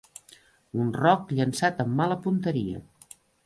[0.83, 2.85] Un roc llançat amb mala punteria.